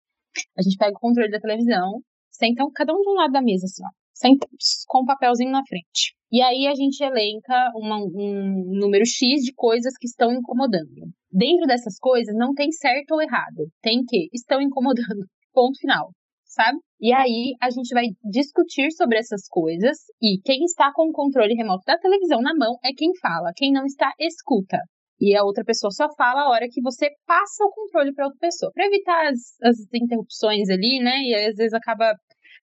[0.56, 3.66] A gente pega o controle da televisão, senta cada um de um lado da mesa,
[3.66, 3.90] assim, ó.
[4.14, 4.46] Senta
[4.86, 6.14] com um papelzinho na frente.
[6.30, 11.10] E aí a gente elenca uma, um número X de coisas que estão incomodando.
[11.30, 15.26] Dentro dessas coisas não tem certo ou errado, tem que estão incomodando.
[15.52, 16.10] Ponto final,
[16.44, 16.78] sabe?
[17.00, 21.54] E aí a gente vai discutir sobre essas coisas e quem está com o controle
[21.54, 24.78] remoto da televisão na mão é quem fala, quem não está escuta.
[25.20, 28.38] E a outra pessoa só fala a hora que você passa o controle para outra
[28.38, 31.18] pessoa, para evitar as, as interrupções ali, né?
[31.22, 32.14] E às vezes acaba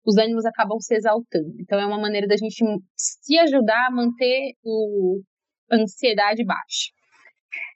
[0.06, 1.54] os ânimos acabam se exaltando.
[1.60, 2.62] Então é uma maneira da gente
[2.96, 5.20] se ajudar a manter o
[5.72, 6.92] ansiedade baixa.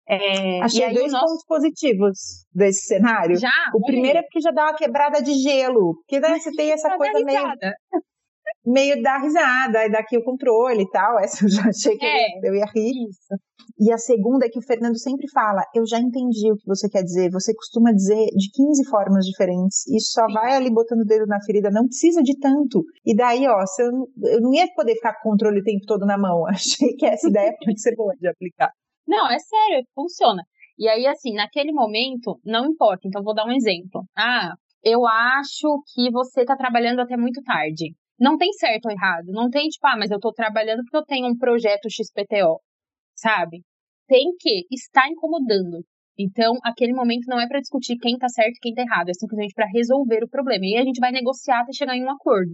[0.08, 1.26] É, Achei dois nosso...
[1.26, 3.36] pontos positivos desse cenário.
[3.36, 3.50] Já?
[3.74, 5.96] O primeiro é porque já dá uma quebrada de gelo.
[5.96, 7.44] Porque né, você tem essa coisa meio,
[8.64, 11.18] meio da risada, e daqui o controle e tal.
[11.20, 13.08] Essa eu já achei que é, eu ia rir.
[13.08, 13.34] Isso.
[13.78, 16.88] E a segunda é que o Fernando sempre fala: Eu já entendi o que você
[16.88, 17.30] quer dizer.
[17.30, 19.86] Você costuma dizer de 15 formas diferentes.
[19.88, 20.32] E só Sim.
[20.32, 21.70] vai ali botando o dedo na ferida.
[21.70, 22.82] Não precisa de tanto.
[23.04, 26.06] E daí, ó, eu, eu não ia poder ficar com o controle o tempo todo
[26.06, 26.46] na mão.
[26.48, 28.72] Achei que essa ideia pode ser boa de aplicar.
[29.08, 30.42] Não, é sério, funciona.
[30.78, 33.08] E aí, assim, naquele momento, não importa.
[33.08, 34.04] Então, vou dar um exemplo.
[34.16, 34.52] Ah,
[34.84, 37.94] eu acho que você tá trabalhando até muito tarde.
[38.20, 39.26] Não tem certo ou errado.
[39.28, 42.60] Não tem, tipo, ah, mas eu tô trabalhando porque eu tenho um projeto XPTO.
[43.16, 43.62] Sabe?
[44.08, 45.84] Tem que estar incomodando.
[46.18, 49.08] Então, aquele momento não é para discutir quem tá certo e quem tá errado.
[49.10, 50.64] É simplesmente para resolver o problema.
[50.66, 52.52] E aí a gente vai negociar até chegar em um acordo.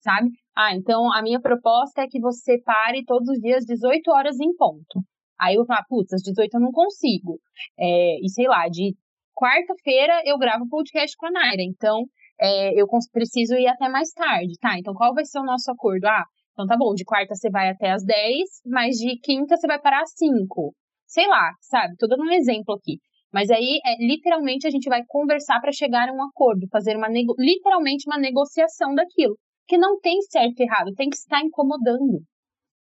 [0.00, 0.30] sabe?
[0.56, 4.54] Ah, então a minha proposta é que você pare todos os dias 18 horas em
[4.56, 5.02] ponto.
[5.40, 7.38] Aí eu falo, putz, às 18 eu não consigo.
[7.78, 8.94] É, e sei lá, de
[9.34, 12.04] quarta-feira eu gravo podcast com a Naira, então
[12.40, 14.78] é, eu preciso ir até mais tarde, tá?
[14.78, 16.06] Então qual vai ser o nosso acordo?
[16.06, 19.66] Ah, então tá bom, de quarta você vai até às 10, mas de quinta você
[19.66, 20.74] vai parar às 5.
[21.06, 21.94] Sei lá, sabe?
[21.96, 22.98] Tô dando um exemplo aqui.
[23.32, 27.08] Mas aí, é, literalmente, a gente vai conversar para chegar a um acordo, fazer uma
[27.08, 29.36] literalmente uma negociação daquilo.
[29.66, 32.20] Que não tem certo e errado, tem que estar incomodando,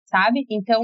[0.06, 0.44] sabe?
[0.50, 0.80] Então,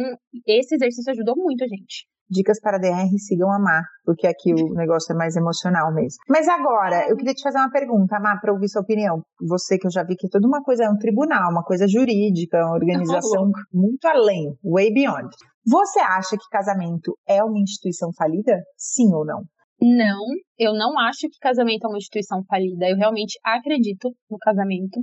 [0.47, 2.07] esse exercício ajudou muito a gente.
[2.31, 6.19] Dicas para DR, sigam a Mar, porque aqui o negócio é mais emocional mesmo.
[6.29, 9.21] Mas agora, eu queria te fazer uma pergunta, Mar, para ouvir sua opinião.
[9.47, 12.57] Você que eu já vi que toda uma coisa é um tribunal, uma coisa jurídica,
[12.65, 15.29] uma organização muito além, way beyond.
[15.67, 18.63] Você acha que casamento é uma instituição falida?
[18.79, 19.43] Sim ou não?
[19.79, 20.25] Não,
[20.59, 22.89] eu não acho que casamento é uma instituição falida.
[22.89, 25.01] Eu realmente acredito no casamento,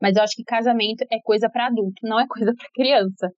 [0.00, 3.30] mas eu acho que casamento é coisa para adulto, não é coisa para criança,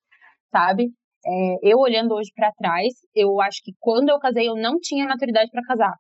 [0.57, 0.89] sabe?
[1.27, 5.07] É, eu olhando hoje para trás, eu acho que quando eu casei eu não tinha
[5.07, 5.95] maturidade para casar.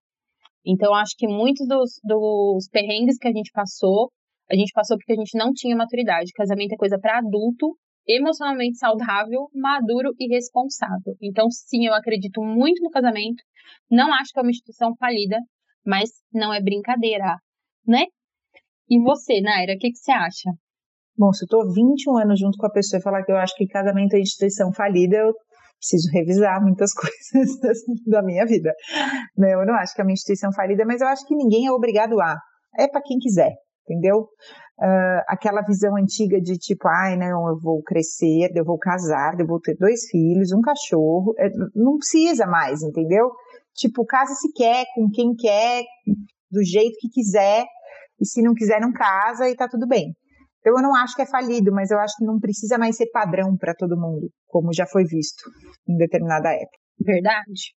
[0.65, 4.11] Então acho que muitos dos, dos perrengues que a gente passou,
[4.51, 6.33] a gente passou porque a gente não tinha maturidade.
[6.33, 7.77] Casamento é coisa para adulto,
[8.09, 11.15] emocionalmente saudável, maduro e responsável.
[11.21, 13.43] Então sim, eu acredito muito no casamento.
[13.91, 15.37] Não acho que é uma instituição falida,
[15.85, 17.37] mas não é brincadeira,
[17.87, 18.07] né?
[18.89, 20.51] E você, Naira, o que, que você acha?
[21.19, 23.55] Bom, se eu estou 21 anos junto com a pessoa e falar que eu acho
[23.57, 25.33] que casamento é instituição falida, eu
[25.79, 27.57] preciso revisar muitas coisas
[28.07, 28.73] da minha vida.
[29.37, 29.55] Né?
[29.55, 32.21] Eu não acho que é uma instituição falida, mas eu acho que ninguém é obrigado
[32.21, 32.37] a.
[32.79, 33.53] É para quem quiser,
[33.89, 34.29] entendeu?
[34.79, 39.47] Uh, aquela visão antiga de tipo, ai, não, eu vou crescer, eu vou casar, eu
[39.47, 43.31] vou ter dois filhos, um cachorro, é, não precisa mais, entendeu?
[43.75, 45.83] Tipo, casa se quer, com quem quer,
[46.51, 47.65] do jeito que quiser,
[48.21, 50.15] e se não quiser, não casa e tá tudo bem.
[50.67, 53.07] Então, eu não acho que é falido, mas eu acho que não precisa mais ser
[53.13, 55.49] padrão para todo mundo, como já foi visto
[55.89, 56.79] em determinada época.
[56.99, 57.71] Verdade.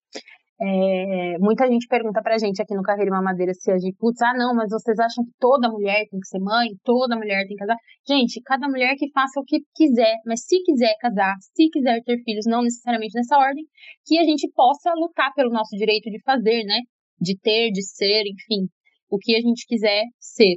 [0.58, 4.32] É, muita gente pergunta pra gente aqui no Carreira Mamadeira se a gente, putz, ah
[4.32, 7.60] não, mas vocês acham que toda mulher tem que ser mãe, toda mulher tem que
[7.60, 7.76] casar?
[8.08, 12.16] Gente, cada mulher que faça o que quiser, mas se quiser casar, se quiser ter
[12.24, 13.64] filhos, não necessariamente nessa ordem,
[14.06, 16.80] que a gente possa lutar pelo nosso direito de fazer, né?
[17.20, 18.66] De ter, de ser, enfim,
[19.10, 20.56] o que a gente quiser ser.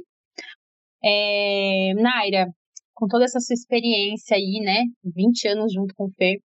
[1.04, 2.46] É, Naira,
[2.94, 4.84] com toda essa sua experiência aí, né?
[5.04, 6.38] 20 anos junto com o Fer,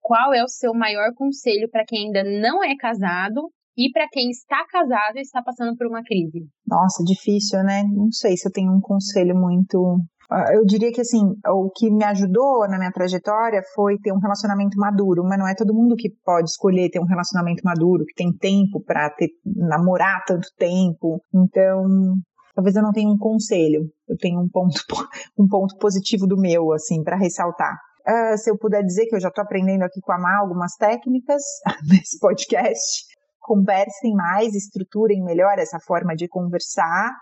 [0.00, 4.30] qual é o seu maior conselho para quem ainda não é casado e para quem
[4.30, 6.46] está casado e está passando por uma crise?
[6.66, 7.82] Nossa, difícil, né?
[7.90, 9.98] Não sei se eu tenho um conselho muito.
[10.30, 14.20] Ah, eu diria que assim, o que me ajudou na minha trajetória foi ter um
[14.20, 18.14] relacionamento maduro, mas não é todo mundo que pode escolher ter um relacionamento maduro, que
[18.14, 19.10] tem tempo para
[19.44, 21.20] namorar tanto tempo.
[21.34, 22.14] Então,
[22.54, 24.80] talvez eu não tenha um conselho, eu tenho um ponto,
[25.38, 27.76] um ponto positivo do meu, assim, para ressaltar.
[28.06, 30.74] Uh, se eu puder dizer que eu já estou aprendendo aqui com a Má algumas
[30.76, 31.42] técnicas
[31.88, 33.04] nesse podcast,
[33.40, 37.12] conversem mais, estruturem melhor essa forma de conversar,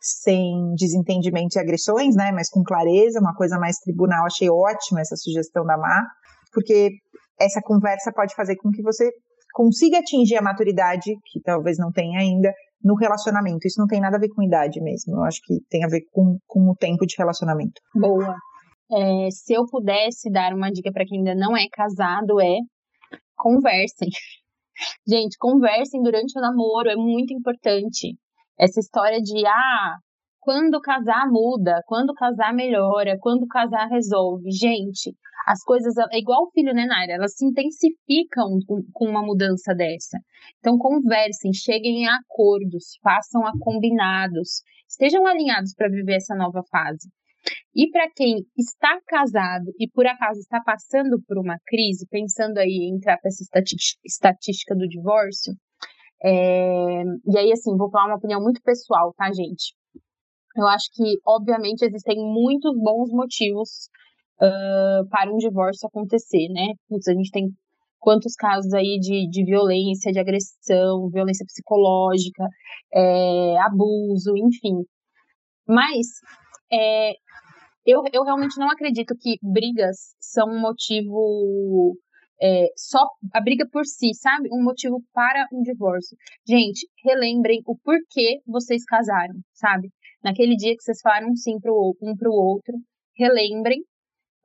[0.00, 4.26] sem desentendimento e agressões, né, mas com clareza, uma coisa mais tribunal.
[4.26, 6.04] Achei ótima essa sugestão da Má,
[6.52, 6.90] porque
[7.40, 9.10] essa conversa pode fazer com que você
[9.52, 13.66] consiga atingir a maturidade, que talvez não tenha ainda, no relacionamento.
[13.66, 15.16] Isso não tem nada a ver com idade mesmo.
[15.16, 17.80] Eu acho que tem a ver com, com o tempo de relacionamento.
[17.94, 18.34] Boa.
[18.92, 22.58] É, se eu pudesse dar uma dica para quem ainda não é casado, é
[23.36, 24.08] conversem.
[25.08, 28.16] Gente, conversem durante o namoro, é muito importante.
[28.58, 29.96] Essa história de, ah,
[30.46, 34.48] quando casar muda, quando casar melhora, quando casar resolve.
[34.52, 35.12] Gente,
[35.44, 37.14] as coisas, é igual o filho, né, Naira?
[37.14, 38.60] Elas se intensificam
[38.92, 40.20] com uma mudança dessa.
[40.60, 47.10] Então, conversem, cheguem a acordos, façam a combinados, estejam alinhados para viver essa nova fase.
[47.74, 52.88] E para quem está casado e por acaso está passando por uma crise, pensando aí
[52.88, 53.42] em entrar para essa
[54.04, 55.54] estatística do divórcio,
[56.22, 57.02] é...
[57.02, 59.75] e aí assim, vou falar uma opinião muito pessoal, tá, gente?
[60.56, 63.88] Eu acho que, obviamente, existem muitos bons motivos
[64.40, 66.72] uh, para um divórcio acontecer, né?
[66.88, 67.48] Putz, a gente tem
[67.98, 72.48] quantos casos aí de, de violência, de agressão, violência psicológica,
[72.94, 74.84] é, abuso, enfim.
[75.66, 76.06] Mas
[76.72, 77.12] é,
[77.84, 81.96] eu, eu realmente não acredito que brigas são um motivo
[82.40, 82.98] é, só
[83.32, 84.48] a briga por si, sabe?
[84.52, 86.16] Um motivo para um divórcio.
[86.46, 89.90] Gente, relembrem o porquê vocês casaram, sabe?
[90.26, 92.74] Naquele dia que vocês falaram sim pro, um para o outro,
[93.16, 93.80] relembrem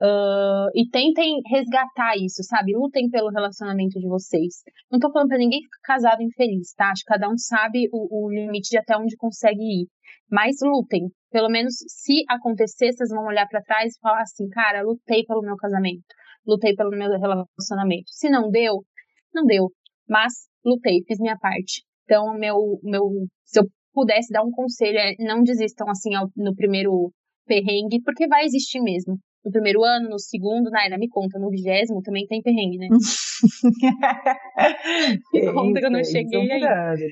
[0.03, 2.75] Uh, e tentem resgatar isso, sabe?
[2.75, 4.63] Lutem pelo relacionamento de vocês.
[4.91, 6.89] Não tô falando pra ninguém ficar casado infeliz, tá?
[6.89, 9.87] Acho que cada um sabe o, o limite de até onde consegue ir.
[10.27, 14.81] Mas lutem, Pelo menos se acontecer, vocês vão olhar para trás e falar assim, cara,
[14.81, 16.03] lutei pelo meu casamento,
[16.47, 18.09] lutei pelo meu relacionamento.
[18.09, 18.83] Se não deu,
[19.33, 19.69] não deu,
[20.09, 20.33] mas
[20.65, 21.83] lutei, fiz minha parte.
[22.03, 23.03] Então, meu, meu,
[23.45, 27.11] se eu pudesse dar um conselho, é não desistam assim no primeiro
[27.45, 29.17] perrengue, porque vai existir mesmo.
[29.43, 32.87] No primeiro ano, no segundo, Naira, me conta, no vigésimo também tem perrengue, né?
[35.33, 36.61] me conta que eu não cheguei aí.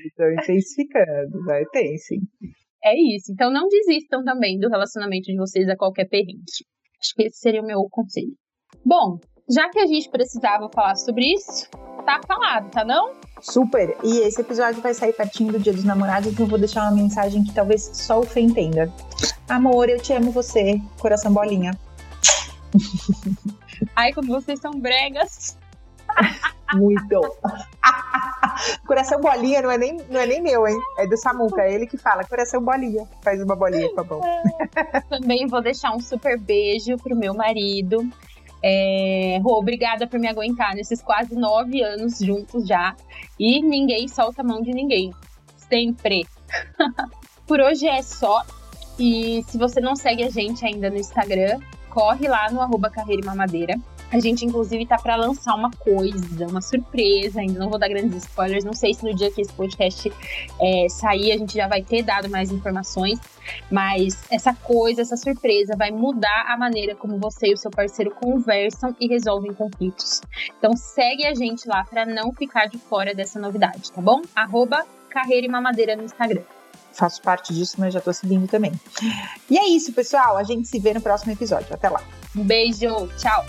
[0.06, 2.20] Estão intensificando, vai ter sim.
[2.84, 3.32] É isso.
[3.32, 6.44] Então não desistam também do relacionamento de vocês a qualquer perrengue.
[7.00, 8.32] Acho que esse seria o meu conselho.
[8.84, 9.18] Bom,
[9.50, 11.68] já que a gente precisava falar sobre isso,
[12.06, 13.10] tá falado, tá não?
[13.40, 13.96] Super!
[14.04, 16.92] E esse episódio vai sair pertinho do Dia dos Namorados, então eu vou deixar uma
[16.92, 18.92] mensagem que talvez só o Fê entenda.
[19.48, 21.72] Amor, eu te amo você, coração bolinha.
[23.96, 25.58] Ai, como vocês são bregas.
[26.74, 27.20] Muito.
[28.86, 30.78] coração bolinha não é, nem, não é nem meu, hein?
[30.98, 33.08] É do Samuca, é ele que fala coração bolinha.
[33.22, 34.20] Faz uma bolinha a mão.
[35.08, 38.08] Também vou deixar um super beijo pro meu marido.
[38.62, 42.94] É, Rô, obrigada por me aguentar nesses quase nove anos juntos já.
[43.38, 45.12] E ninguém solta a mão de ninguém.
[45.56, 46.26] Sempre.
[47.46, 48.44] por hoje é só.
[48.98, 51.58] E se você não segue a gente ainda no Instagram,
[51.88, 53.74] corre lá no arroba Carreira Mamadeira.
[54.12, 57.40] A gente, inclusive, tá para lançar uma coisa, uma surpresa.
[57.40, 58.64] Ainda não vou dar grandes spoilers.
[58.64, 60.12] Não sei se no dia que esse podcast
[60.60, 63.18] é, sair a gente já vai ter dado mais informações.
[63.70, 68.10] Mas essa coisa, essa surpresa vai mudar a maneira como você e o seu parceiro
[68.10, 70.20] conversam e resolvem conflitos.
[70.58, 74.22] Então segue a gente lá para não ficar de fora dessa novidade, tá bom?
[74.34, 76.42] Arroba Carreira e Mamadeira no Instagram
[76.92, 78.72] faço parte disso, mas já tô seguindo também.
[79.48, 80.36] E é isso, pessoal.
[80.36, 81.72] A gente se vê no próximo episódio.
[81.72, 82.02] Até lá.
[82.36, 83.08] Um beijo.
[83.16, 83.46] Tchau.